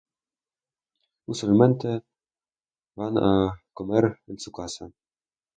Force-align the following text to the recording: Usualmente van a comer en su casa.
Usualmente 1.27 2.01
van 2.95 3.19
a 3.19 3.61
comer 3.71 4.17
en 4.25 4.39
su 4.39 4.51
casa. 4.51 4.89